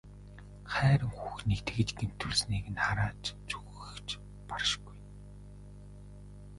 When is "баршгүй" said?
4.47-4.97